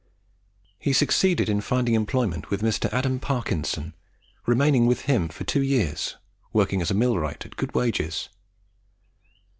[0.79, 2.91] He succeeded in finding employment with Mr.
[2.91, 3.93] Adam Parkinson,
[4.47, 6.17] remaining with him for two years,
[6.53, 8.29] working as a millwright, at good wages.